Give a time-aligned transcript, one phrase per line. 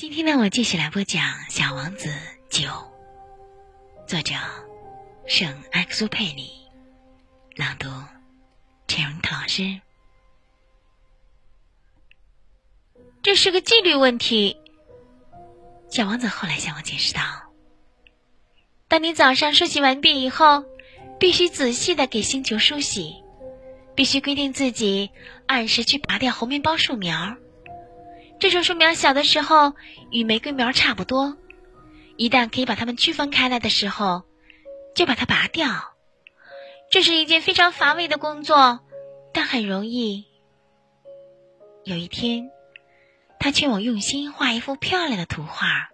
[0.00, 2.08] 今天呢，我继续来播讲《小王子》
[2.48, 2.70] 九，
[4.06, 4.34] 作者
[5.26, 6.50] 圣埃克苏佩里，
[7.54, 7.86] 朗读
[8.88, 9.78] 陈荣涛老师。
[13.22, 14.56] 这是个纪律问题。
[15.90, 17.20] 小王子后来向我解释道
[18.88, 20.64] ：“当你早上梳洗完毕以后，
[21.18, 23.22] 必须仔细的给星球梳洗，
[23.94, 25.10] 必须规定自己
[25.44, 27.36] 按时去拔掉猴面包树苗。”
[28.40, 29.74] 这种树苗小的时候
[30.10, 31.36] 与玫瑰苗差不多，
[32.16, 34.22] 一旦可以把它们区分开来的时候，
[34.94, 35.68] 就把它拔掉。
[36.90, 38.80] 这是一件非常乏味的工作，
[39.34, 40.24] 但很容易。
[41.84, 42.50] 有一天，
[43.38, 45.90] 他劝我用心画一幅漂亮的图画，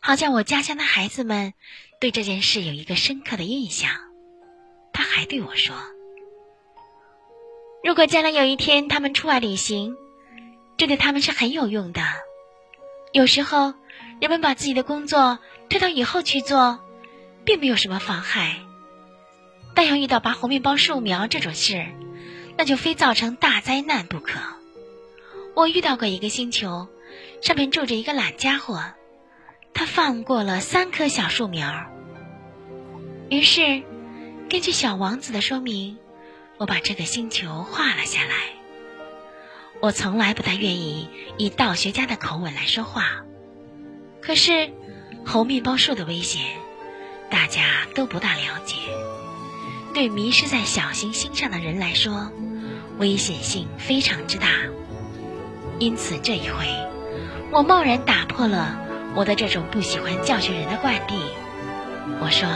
[0.00, 1.54] 好叫我家乡的孩子们
[2.00, 3.90] 对这件事有一个深刻的印象。
[4.92, 5.74] 他还对我说
[7.82, 9.96] ：“如果将来有一天他们出外旅行。”
[10.76, 12.02] 这对他们是很有用的。
[13.12, 13.74] 有时候，
[14.20, 15.38] 人们把自己的工作
[15.68, 16.80] 推到以后去做，
[17.44, 18.56] 并没有什么妨害。
[19.74, 21.86] 但要遇到拔红面包树苗这种事，
[22.56, 24.38] 那就非造成大灾难不可。
[25.54, 26.88] 我遇到过一个星球，
[27.40, 28.82] 上面住着一个懒家伙，
[29.72, 31.86] 他放过了三棵小树苗。
[33.30, 33.82] 于是，
[34.48, 35.98] 根据小王子的说明，
[36.56, 38.53] 我把这个星球画了下来。
[39.84, 43.22] 我从来不太愿意以道学家的口吻来说话，
[44.22, 44.72] 可是
[45.26, 46.40] 猴面包树的危险，
[47.28, 48.76] 大家都不大了解。
[49.92, 52.32] 对迷失在小行星上的人来说，
[52.96, 54.48] 危险性非常之大。
[55.78, 56.64] 因此这一回，
[57.52, 58.80] 我贸然打破了
[59.14, 61.20] 我的这种不喜欢教训人的惯例。
[62.22, 62.48] 我说：“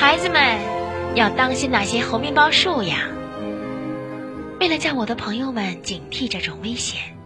[0.00, 3.08] 孩子们，要当心那些猴面包树呀。”
[4.64, 7.18] 为了叫我的朋友们警惕这种危险，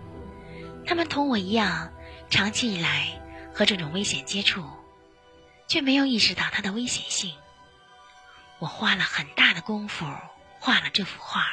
[0.84, 1.92] 他们同我一样，
[2.30, 3.22] 长期以来
[3.54, 4.68] 和这种危险接触，
[5.68, 7.32] 却没有意识到它的危险性。
[8.58, 10.04] 我花了很大的功夫
[10.58, 11.46] 画了这幅画。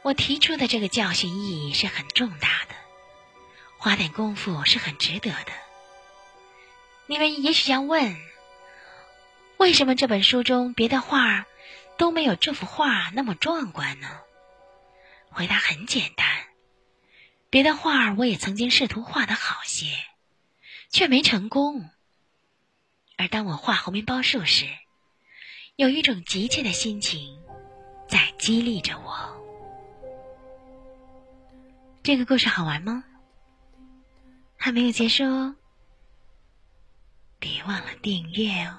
[0.00, 2.74] 我提出的这个教训意义是很重大的，
[3.76, 5.52] 花点功夫是很值得的。
[7.08, 8.16] 你们也许要问，
[9.58, 11.44] 为什么这本书中别的画？
[11.98, 14.08] 都没有这幅画那么壮观呢。
[15.30, 16.26] 回答很简单，
[17.50, 19.86] 别的画我也曾经试图画的好些，
[20.88, 21.90] 却没成功。
[23.18, 24.66] 而当我画红面包树时，
[25.76, 27.38] 有一种急切的心情
[28.08, 29.36] 在激励着我。
[32.02, 33.04] 这个故事好玩吗？
[34.56, 35.54] 还没有结束哦，
[37.38, 38.78] 别忘了订阅哦。